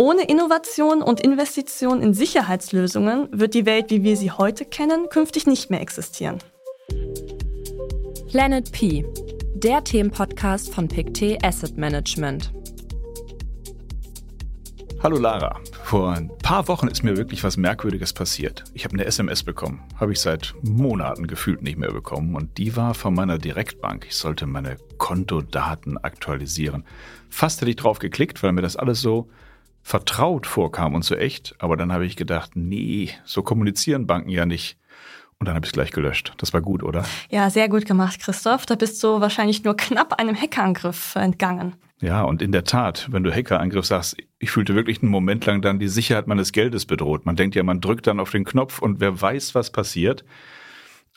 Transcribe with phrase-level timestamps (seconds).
[0.00, 5.48] Ohne Innovation und Investition in Sicherheitslösungen wird die Welt, wie wir sie heute kennen, künftig
[5.48, 6.38] nicht mehr existieren.
[8.28, 9.04] Planet P,
[9.56, 12.52] der Themenpodcast von PICT Asset Management.
[15.02, 15.58] Hallo Lara.
[15.82, 18.62] Vor ein paar Wochen ist mir wirklich was Merkwürdiges passiert.
[18.74, 19.82] Ich habe eine SMS bekommen.
[19.96, 22.36] Habe ich seit Monaten gefühlt nicht mehr bekommen.
[22.36, 24.06] Und die war von meiner Direktbank.
[24.06, 26.84] Ich sollte meine Kontodaten aktualisieren.
[27.30, 29.28] Fast hätte ich drauf geklickt, weil mir das alles so
[29.82, 31.54] vertraut vorkam und so echt.
[31.58, 34.78] Aber dann habe ich gedacht, nee, so kommunizieren Banken ja nicht.
[35.38, 36.32] Und dann habe ich es gleich gelöscht.
[36.38, 37.04] Das war gut, oder?
[37.30, 38.66] Ja, sehr gut gemacht, Christoph.
[38.66, 41.74] Da bist du wahrscheinlich nur knapp einem Hackerangriff entgangen.
[42.00, 45.62] Ja, und in der Tat, wenn du Hackerangriff sagst, ich fühlte wirklich einen Moment lang
[45.62, 47.26] dann die Sicherheit meines Geldes bedroht.
[47.26, 50.24] Man denkt ja, man drückt dann auf den Knopf und wer weiß, was passiert.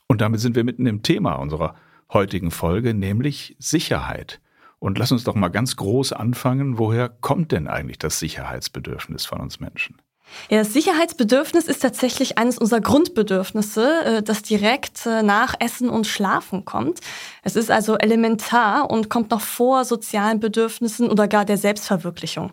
[0.08, 1.76] Und damit sind wir mitten im Thema unserer
[2.12, 4.42] heutigen Folge, nämlich Sicherheit.
[4.82, 6.80] Und lass uns doch mal ganz groß anfangen.
[6.80, 10.02] Woher kommt denn eigentlich das Sicherheitsbedürfnis von uns Menschen?
[10.50, 16.08] Ja, das Sicherheitsbedürfnis ist tatsächlich eines unserer Grundbedürfnisse, äh, das direkt äh, nach Essen und
[16.08, 17.00] Schlafen kommt.
[17.44, 22.52] Es ist also elementar und kommt noch vor sozialen Bedürfnissen oder gar der Selbstverwirklichung.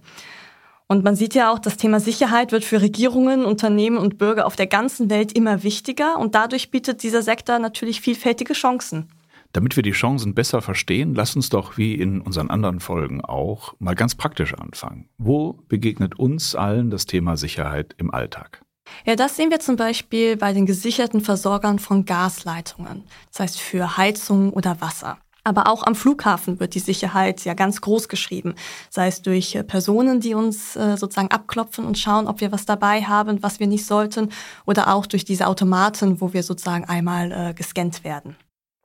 [0.87, 4.57] Und man sieht ja auch, das Thema Sicherheit wird für Regierungen, Unternehmen und Bürger auf
[4.57, 9.09] der ganzen Welt immer wichtiger und dadurch bietet dieser Sektor natürlich vielfältige Chancen.
[9.53, 13.75] Damit wir die Chancen besser verstehen, lass uns doch wie in unseren anderen Folgen auch
[13.79, 15.09] mal ganz praktisch anfangen.
[15.17, 18.63] Wo begegnet uns allen das Thema Sicherheit im Alltag?
[19.07, 23.97] Ja, das sehen wir zum Beispiel bei den gesicherten Versorgern von Gasleitungen, das heißt für
[23.97, 25.19] Heizung oder Wasser.
[25.45, 28.55] Aber auch am Flughafen wird die Sicherheit ja ganz groß geschrieben,
[28.91, 32.67] sei es durch äh, Personen, die uns äh, sozusagen abklopfen und schauen, ob wir was
[32.67, 34.29] dabei haben, was wir nicht sollten,
[34.67, 38.37] oder auch durch diese Automaten, wo wir sozusagen einmal äh, gescannt werden.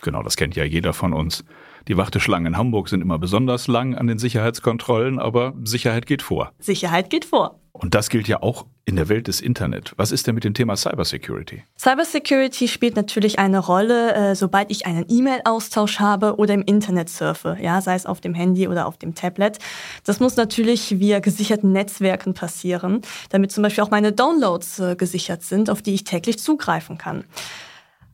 [0.04, 1.44] Genau, das kennt ja jeder von uns.
[1.88, 6.52] Die Warteschlangen in Hamburg sind immer besonders lang an den Sicherheitskontrollen, aber Sicherheit geht vor.
[6.60, 7.60] Sicherheit geht vor.
[7.72, 9.94] Und das gilt ja auch in der Welt des Internet.
[9.98, 11.64] Was ist denn mit dem Thema Cybersecurity?
[11.78, 17.58] Cybersecurity spielt natürlich eine Rolle, äh, sobald ich einen E-Mail-Austausch habe oder im Internet surfe,
[17.60, 19.58] ja, sei es auf dem Handy oder auf dem Tablet.
[20.06, 25.44] Das muss natürlich via gesicherten Netzwerken passieren, damit zum Beispiel auch meine Downloads äh, gesichert
[25.44, 27.24] sind, auf die ich täglich zugreifen kann.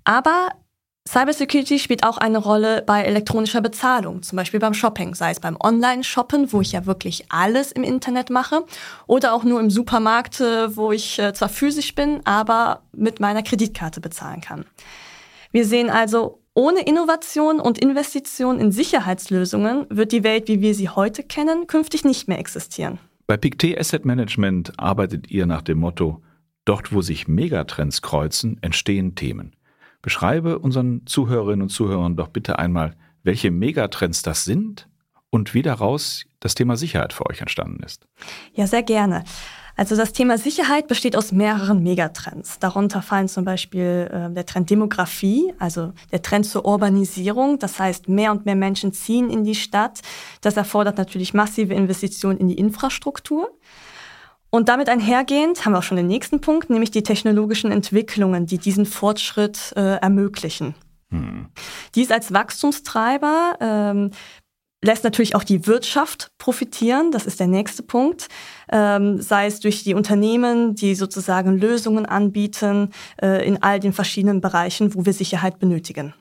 [0.06, 0.50] Aber
[1.10, 5.58] Cybersecurity spielt auch eine Rolle bei elektronischer Bezahlung, zum Beispiel beim Shopping, sei es beim
[5.60, 8.64] Online-Shoppen, wo ich ja wirklich alles im Internet mache,
[9.08, 13.42] oder auch nur im Supermarkt, äh, wo ich äh, zwar physisch bin, aber mit meiner
[13.42, 14.66] Kreditkarte bezahlen kann.
[15.52, 20.90] Wir sehen also, ohne Innovation und Investition in Sicherheitslösungen wird die Welt, wie wir sie
[20.90, 23.00] heute kennen, künftig nicht mehr existieren.
[23.26, 26.22] Bei PICT Asset Management arbeitet ihr nach dem Motto,
[26.66, 29.56] dort wo sich Megatrends kreuzen, entstehen Themen.
[30.02, 34.88] Beschreibe unseren Zuhörerinnen und Zuhörern doch bitte einmal, welche Megatrends das sind
[35.30, 38.08] und wie daraus das Thema Sicherheit für euch entstanden ist.
[38.54, 39.24] Ja, sehr gerne.
[39.80, 42.60] Also das Thema Sicherheit besteht aus mehreren Megatrends.
[42.60, 47.60] Darunter fallen zum Beispiel äh, der Trend Demografie, also der Trend zur Urbanisierung.
[47.60, 50.02] Das heißt, mehr und mehr Menschen ziehen in die Stadt.
[50.42, 53.52] Das erfordert natürlich massive Investitionen in die Infrastruktur.
[54.50, 58.58] Und damit einhergehend haben wir auch schon den nächsten Punkt, nämlich die technologischen Entwicklungen, die
[58.58, 60.74] diesen Fortschritt äh, ermöglichen.
[61.12, 61.48] Hm.
[61.96, 64.12] Dies als Wachstumstreiber ähm,
[64.84, 67.12] lässt natürlich auch die Wirtschaft profitieren.
[67.12, 68.28] Das ist der nächste Punkt.
[68.72, 74.42] Ähm, sei es durch die Unternehmen, die sozusagen Lösungen anbieten äh, in all den verschiedenen
[74.42, 76.14] Bereichen, wo wir Sicherheit benötigen.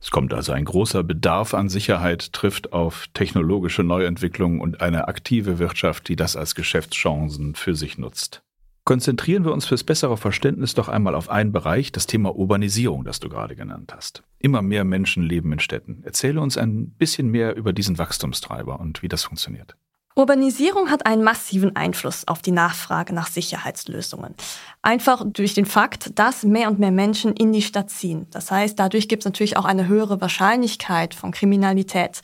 [0.00, 5.58] Es kommt also ein großer Bedarf an Sicherheit, trifft auf technologische Neuentwicklungen und eine aktive
[5.58, 8.42] Wirtschaft, die das als Geschäftschancen für sich nutzt.
[8.84, 13.18] Konzentrieren wir uns fürs bessere Verständnis doch einmal auf einen Bereich, das Thema Urbanisierung, das
[13.18, 14.22] du gerade genannt hast.
[14.38, 16.04] Immer mehr Menschen leben in Städten.
[16.04, 19.76] Erzähle uns ein bisschen mehr über diesen Wachstumstreiber und wie das funktioniert.
[20.18, 24.34] Urbanisierung hat einen massiven Einfluss auf die Nachfrage nach Sicherheitslösungen.
[24.80, 28.26] Einfach durch den Fakt, dass mehr und mehr Menschen in die Stadt ziehen.
[28.30, 32.22] Das heißt, dadurch gibt es natürlich auch eine höhere Wahrscheinlichkeit von Kriminalität.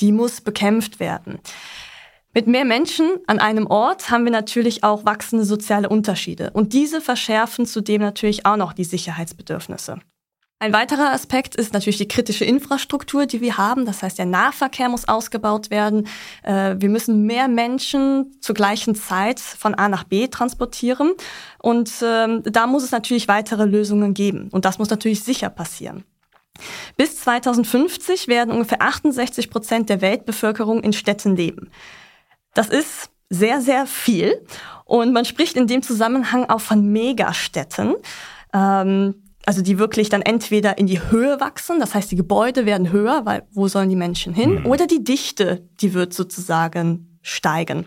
[0.00, 1.38] Die muss bekämpft werden.
[2.34, 6.50] Mit mehr Menschen an einem Ort haben wir natürlich auch wachsende soziale Unterschiede.
[6.50, 9.98] Und diese verschärfen zudem natürlich auch noch die Sicherheitsbedürfnisse.
[10.62, 13.86] Ein weiterer Aspekt ist natürlich die kritische Infrastruktur, die wir haben.
[13.86, 16.06] Das heißt, der Nahverkehr muss ausgebaut werden.
[16.42, 21.14] Äh, wir müssen mehr Menschen zur gleichen Zeit von A nach B transportieren.
[21.60, 24.50] Und ähm, da muss es natürlich weitere Lösungen geben.
[24.52, 26.04] Und das muss natürlich sicher passieren.
[26.98, 31.70] Bis 2050 werden ungefähr 68 Prozent der Weltbevölkerung in Städten leben.
[32.52, 34.44] Das ist sehr, sehr viel.
[34.84, 37.94] Und man spricht in dem Zusammenhang auch von Megastädten.
[38.52, 39.14] Ähm,
[39.50, 43.22] also die wirklich dann entweder in die Höhe wachsen, das heißt, die Gebäude werden höher,
[43.24, 44.60] weil wo sollen die Menschen hin?
[44.60, 44.66] Mhm.
[44.66, 47.86] Oder die Dichte, die wird sozusagen steigen.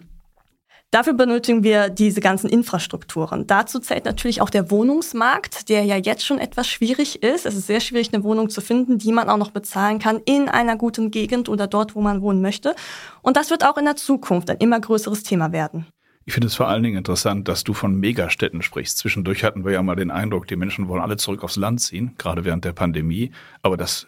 [0.92, 3.48] Dafür benötigen wir diese ganzen Infrastrukturen.
[3.48, 7.46] Dazu zählt natürlich auch der Wohnungsmarkt, der ja jetzt schon etwas schwierig ist.
[7.46, 10.50] Es ist sehr schwierig, eine Wohnung zu finden, die man auch noch bezahlen kann in
[10.50, 12.76] einer guten Gegend oder dort, wo man wohnen möchte.
[13.22, 15.88] Und das wird auch in der Zukunft ein immer größeres Thema werden.
[16.26, 18.98] Ich finde es vor allen Dingen interessant, dass du von Megastädten sprichst.
[18.98, 22.16] Zwischendurch hatten wir ja mal den Eindruck, die Menschen wollen alle zurück aufs Land ziehen,
[22.18, 23.32] gerade während der Pandemie.
[23.62, 24.08] Aber das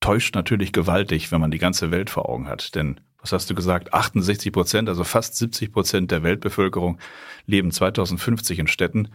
[0.00, 2.74] täuscht natürlich gewaltig, wenn man die ganze Welt vor Augen hat.
[2.74, 6.98] Denn was hast du gesagt, 68 Prozent, also fast 70 Prozent der Weltbevölkerung
[7.46, 9.08] leben 2050 in Städten.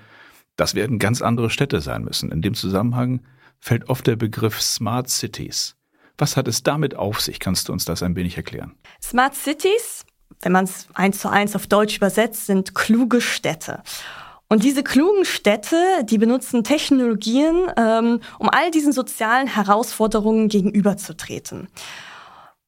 [0.56, 2.31] Das werden ganz andere Städte sein müssen.
[2.31, 3.22] In dem Zusammenhang
[3.60, 5.75] fällt oft der Begriff Smart Cities.
[6.18, 7.40] Was hat es damit auf sich?
[7.40, 8.75] Kannst du uns das ein wenig erklären?
[9.01, 10.04] Smart Cities,
[10.41, 13.81] wenn man es eins zu eins auf Deutsch übersetzt, sind kluge Städte.
[14.47, 21.67] Und diese klugen Städte, die benutzen Technologien, ähm, um all diesen sozialen Herausforderungen gegenüberzutreten.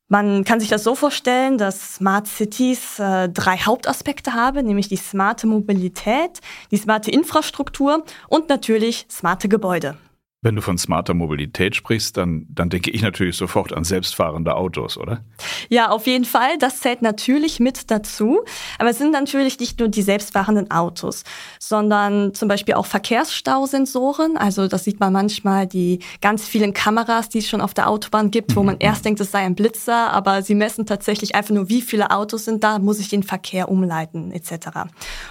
[0.07, 4.97] Man kann sich das so vorstellen, dass Smart Cities äh, drei Hauptaspekte haben, nämlich die
[4.97, 9.97] smarte Mobilität, die smarte Infrastruktur und natürlich smarte Gebäude.
[10.43, 14.97] Wenn du von smarter Mobilität sprichst, dann, dann denke ich natürlich sofort an selbstfahrende Autos,
[14.97, 15.23] oder?
[15.69, 16.57] Ja, auf jeden Fall.
[16.57, 18.39] Das zählt natürlich mit dazu.
[18.79, 21.25] Aber es sind natürlich nicht nur die selbstfahrenden Autos,
[21.59, 24.35] sondern zum Beispiel auch Verkehrsstausensoren.
[24.35, 28.31] Also das sieht man manchmal die ganz vielen Kameras, die es schon auf der Autobahn
[28.31, 28.81] gibt, wo man mhm.
[28.81, 32.45] erst denkt, es sei ein Blitzer, aber sie messen tatsächlich einfach nur, wie viele Autos
[32.45, 34.69] sind da, muss ich den Verkehr umleiten etc.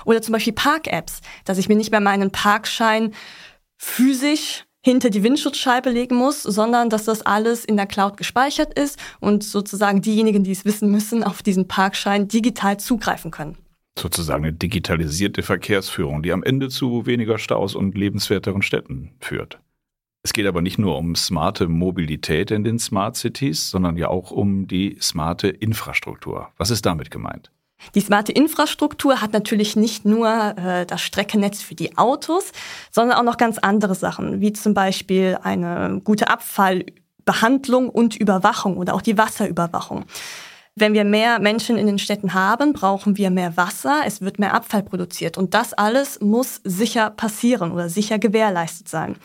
[0.05, 3.13] Oder zum Beispiel Park-Apps, dass ich mir nicht mehr meinen Parkschein
[3.77, 8.99] physisch hinter die Windschutzscheibe legen muss, sondern dass das alles in der Cloud gespeichert ist
[9.21, 13.59] und sozusagen diejenigen, die es wissen müssen, auf diesen Parkschein digital zugreifen können.
[13.99, 19.59] Sozusagen eine digitalisierte Verkehrsführung, die am Ende zu weniger Staus und lebenswerteren Städten führt.
[20.23, 24.31] Es geht aber nicht nur um smarte Mobilität in den Smart Cities, sondern ja auch
[24.31, 26.49] um die smarte Infrastruktur.
[26.59, 27.51] Was ist damit gemeint?
[27.95, 32.53] Die smarte Infrastruktur hat natürlich nicht nur äh, das Streckennetz für die Autos,
[32.91, 38.95] sondern auch noch ganz andere Sachen, wie zum Beispiel eine gute Abfallbehandlung und Überwachung oder
[38.95, 40.05] auch die Wasserüberwachung.
[40.77, 44.55] Wenn wir mehr Menschen in den Städten haben, brauchen wir mehr Wasser, es wird mehr
[44.55, 49.17] Abfall produziert und das alles muss sicher passieren oder sicher gewährleistet sein.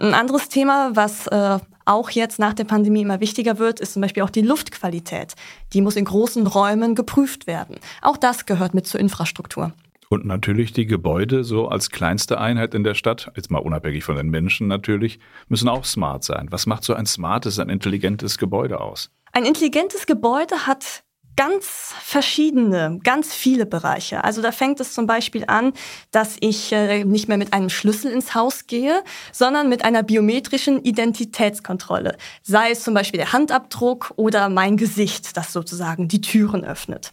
[0.00, 4.02] Ein anderes Thema, was äh, auch jetzt nach der Pandemie immer wichtiger wird, ist zum
[4.02, 5.34] Beispiel auch die Luftqualität.
[5.72, 7.76] Die muss in großen Räumen geprüft werden.
[8.00, 9.72] Auch das gehört mit zur Infrastruktur.
[10.08, 14.16] Und natürlich die Gebäude, so als kleinste Einheit in der Stadt, jetzt mal unabhängig von
[14.16, 15.18] den Menschen natürlich,
[15.48, 16.46] müssen auch smart sein.
[16.50, 19.10] Was macht so ein smartes, ein intelligentes Gebäude aus?
[19.32, 21.02] Ein intelligentes Gebäude hat
[21.38, 24.24] ganz verschiedene, ganz viele Bereiche.
[24.24, 25.72] Also da fängt es zum Beispiel an,
[26.10, 30.82] dass ich äh, nicht mehr mit einem Schlüssel ins Haus gehe, sondern mit einer biometrischen
[30.82, 32.16] Identitätskontrolle.
[32.42, 37.12] Sei es zum Beispiel der Handabdruck oder mein Gesicht, das sozusagen die Türen öffnet.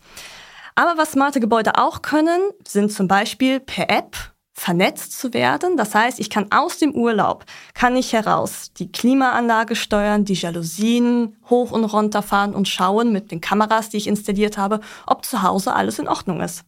[0.74, 5.78] Aber was smarte Gebäude auch können, sind zum Beispiel per App vernetzt zu werden.
[5.78, 11.36] Das heißt, ich kann aus dem Urlaub, kann ich heraus die Klimaanlage steuern, die Jalousien
[11.50, 15.44] hoch und runter fahren und schauen mit den Kameras, die ich installiert habe, ob zu
[15.44, 16.64] Hause alles in Ordnung ist.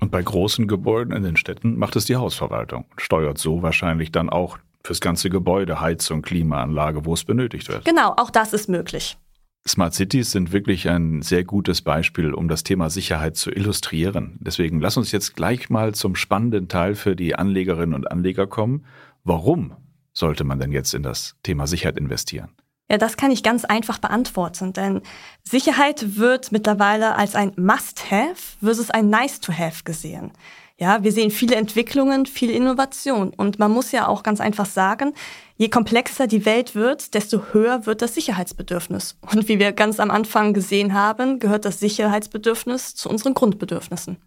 [0.00, 4.10] Und bei großen Gebäuden in den Städten macht es die Hausverwaltung und steuert so wahrscheinlich
[4.10, 7.84] dann auch fürs ganze Gebäude Heizung, Klimaanlage, wo es benötigt wird.
[7.84, 9.18] Genau, auch das ist möglich.
[9.66, 14.38] Smart Cities sind wirklich ein sehr gutes Beispiel, um das Thema Sicherheit zu illustrieren.
[14.40, 18.86] Deswegen lass uns jetzt gleich mal zum spannenden Teil für die Anlegerinnen und Anleger kommen.
[19.24, 19.74] Warum
[20.12, 22.50] sollte man denn jetzt in das Thema Sicherheit investieren?
[22.90, 25.02] Ja, das kann ich ganz einfach beantworten, denn
[25.44, 30.32] Sicherheit wird mittlerweile als ein Must-Have versus ein Nice-to-Have gesehen.
[30.80, 33.30] Ja, wir sehen viele Entwicklungen, viel Innovation.
[33.30, 35.12] Und man muss ja auch ganz einfach sagen,
[35.56, 39.18] je komplexer die Welt wird, desto höher wird das Sicherheitsbedürfnis.
[39.32, 44.18] Und wie wir ganz am Anfang gesehen haben, gehört das Sicherheitsbedürfnis zu unseren Grundbedürfnissen.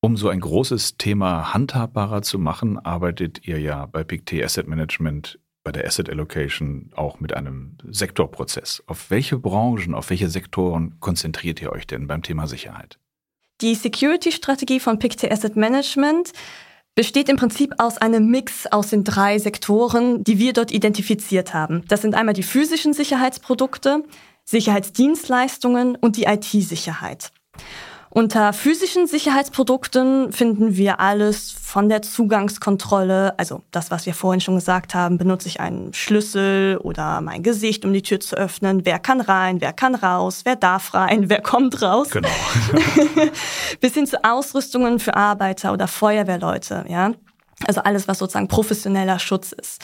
[0.00, 5.38] Um so ein großes Thema handhabbarer zu machen, arbeitet ihr ja bei PICT Asset Management
[5.62, 8.82] bei der Asset Allocation auch mit einem Sektorprozess.
[8.86, 12.98] Auf welche Branchen, auf welche Sektoren konzentriert ihr euch denn beim Thema Sicherheit?
[13.60, 16.32] Die Security-Strategie von Pictet Asset Management
[16.94, 21.84] besteht im Prinzip aus einem Mix aus den drei Sektoren, die wir dort identifiziert haben.
[21.88, 24.04] Das sind einmal die physischen Sicherheitsprodukte,
[24.44, 27.32] Sicherheitsdienstleistungen und die IT-Sicherheit.
[28.10, 34.54] Unter physischen Sicherheitsprodukten finden wir alles von der Zugangskontrolle, also das, was wir vorhin schon
[34.54, 38.98] gesagt haben, benutze ich einen Schlüssel oder mein Gesicht, um die Tür zu öffnen, wer
[38.98, 42.08] kann rein, wer kann raus, wer darf rein, wer kommt raus.
[42.10, 42.28] Genau.
[43.80, 47.12] Bis hin zu Ausrüstungen für Arbeiter oder Feuerwehrleute, ja.
[47.66, 49.82] Also alles, was sozusagen professioneller Schutz ist.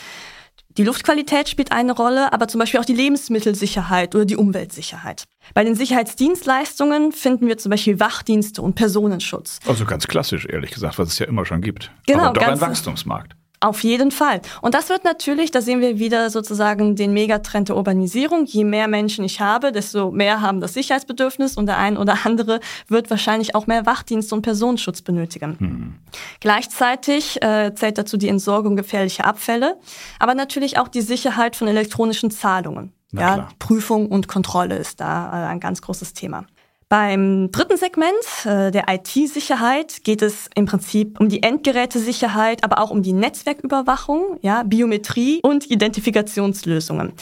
[0.77, 5.23] Die Luftqualität spielt eine Rolle, aber zum Beispiel auch die Lebensmittelsicherheit oder die Umweltsicherheit.
[5.53, 9.59] Bei den Sicherheitsdienstleistungen finden wir zum Beispiel Wachdienste und Personenschutz.
[9.65, 11.91] Also ganz klassisch, ehrlich gesagt, was es ja immer schon gibt.
[12.07, 13.37] Genau, aber doch ein Wachstumsmarkt.
[13.65, 14.41] Auf jeden Fall.
[14.61, 18.45] Und das wird natürlich, da sehen wir wieder sozusagen den Megatrend der Urbanisierung.
[18.45, 22.59] Je mehr Menschen ich habe, desto mehr haben das Sicherheitsbedürfnis und der ein oder andere
[22.89, 25.55] wird wahrscheinlich auch mehr Wachdienst und Personenschutz benötigen.
[25.57, 25.95] Hm.
[26.41, 29.77] Gleichzeitig äh, zählt dazu die Entsorgung gefährlicher Abfälle,
[30.19, 32.93] aber natürlich auch die Sicherheit von elektronischen Zahlungen.
[33.13, 36.45] Ja, Prüfung und Kontrolle ist da äh, ein ganz großes Thema.
[36.87, 38.13] Beim dritten Segment
[38.45, 44.37] äh, der IT-Sicherheit geht es im Prinzip um die Endgerätesicherheit, aber auch um die Netzwerküberwachung,
[44.41, 47.13] ja, Biometrie und Identifikationslösungen.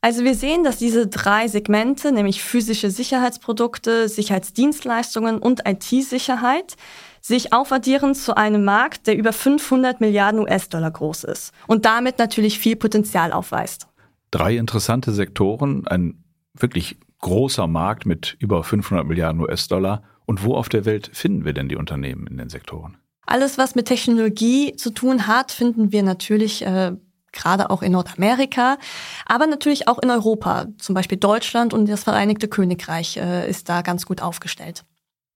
[0.00, 6.76] Also wir sehen, dass diese drei Segmente, nämlich physische Sicherheitsprodukte, Sicherheitsdienstleistungen und IT-Sicherheit,
[7.20, 12.60] sich aufaddieren zu einem Markt, der über 500 Milliarden US-Dollar groß ist und damit natürlich
[12.60, 13.88] viel Potenzial aufweist.
[14.30, 16.22] Drei interessante Sektoren, ein
[16.54, 20.02] wirklich großer Markt mit über 500 Milliarden US-Dollar.
[20.26, 22.98] Und wo auf der Welt finden wir denn die Unternehmen in den Sektoren?
[23.24, 26.92] Alles, was mit Technologie zu tun hat, finden wir natürlich äh,
[27.32, 28.78] gerade auch in Nordamerika,
[29.26, 30.66] aber natürlich auch in Europa.
[30.78, 34.84] Zum Beispiel Deutschland und das Vereinigte Königreich äh, ist da ganz gut aufgestellt.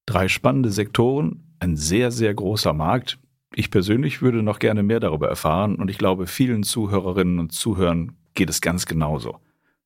[0.05, 3.19] Drei spannende Sektoren, ein sehr, sehr großer Markt.
[3.55, 8.17] Ich persönlich würde noch gerne mehr darüber erfahren und ich glaube, vielen Zuhörerinnen und Zuhörern
[8.33, 9.37] geht es ganz genauso.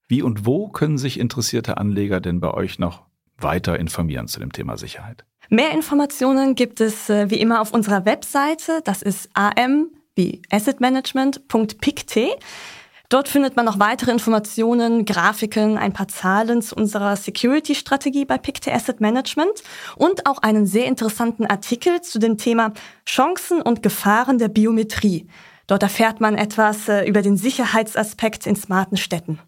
[0.07, 3.03] Wie und wo können sich interessierte Anleger denn bei euch noch
[3.37, 5.25] weiter informieren zu dem Thema Sicherheit?
[5.49, 8.81] Mehr Informationen gibt es äh, wie immer auf unserer Webseite.
[8.83, 12.19] Das ist am wie assetmanagement.pict.
[13.09, 18.67] Dort findet man noch weitere Informationen, Grafiken, ein paar Zahlen zu unserer Security-Strategie bei PICT
[18.67, 19.63] Asset Management
[19.95, 22.73] und auch einen sehr interessanten Artikel zu dem Thema
[23.05, 25.27] Chancen und Gefahren der Biometrie.
[25.67, 29.39] Dort erfährt man etwas äh, über den Sicherheitsaspekt in smarten Städten.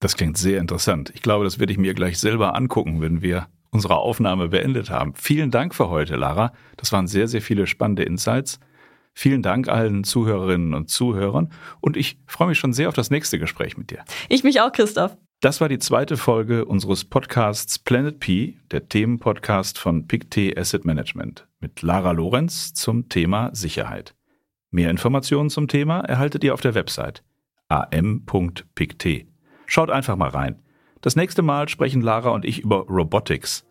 [0.00, 1.10] Das klingt sehr interessant.
[1.14, 5.14] Ich glaube, das werde ich mir gleich selber angucken, wenn wir unsere Aufnahme beendet haben.
[5.14, 6.52] Vielen Dank für heute, Lara.
[6.76, 8.60] Das waren sehr, sehr viele spannende Insights.
[9.12, 11.50] Vielen Dank allen Zuhörerinnen und Zuhörern
[11.80, 14.04] und ich freue mich schon sehr auf das nächste Gespräch mit dir.
[14.28, 15.16] Ich mich auch, Christoph.
[15.40, 21.48] Das war die zweite Folge unseres Podcasts Planet P, der Themenpodcast von PICT Asset Management
[21.58, 24.14] mit Lara Lorenz zum Thema Sicherheit.
[24.70, 27.24] Mehr Informationen zum Thema erhaltet ihr auf der Website
[27.68, 29.26] am.pict.
[29.70, 30.56] Schaut einfach mal rein.
[31.02, 33.66] Das nächste Mal sprechen Lara und ich über Robotics.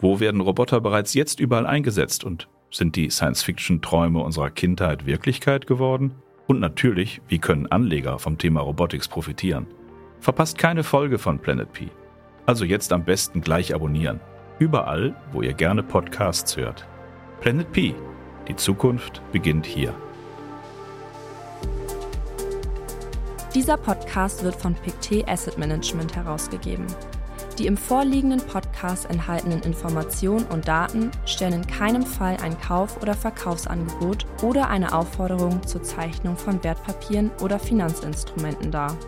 [0.00, 6.14] Wo werden Roboter bereits jetzt überall eingesetzt und sind die Science-Fiction-Träume unserer Kindheit Wirklichkeit geworden?
[6.46, 9.66] Und natürlich, wie können Anleger vom Thema Robotics profitieren?
[10.18, 11.88] Verpasst keine Folge von Planet P.
[12.46, 14.20] Also jetzt am besten gleich abonnieren.
[14.58, 16.88] Überall, wo ihr gerne Podcasts hört.
[17.42, 17.94] Planet P.
[18.48, 19.94] Die Zukunft beginnt hier.
[23.54, 26.86] Dieser Podcast wird von Pictet Asset Management herausgegeben.
[27.56, 33.14] Die im vorliegenden Podcast enthaltenen Informationen und Daten stellen in keinem Fall ein Kauf- oder
[33.14, 38.98] Verkaufsangebot oder eine Aufforderung zur Zeichnung von Wertpapieren oder Finanzinstrumenten dar.